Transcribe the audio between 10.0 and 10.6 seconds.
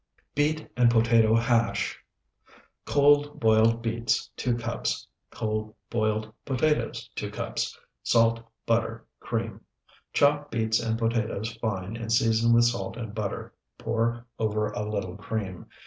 Chop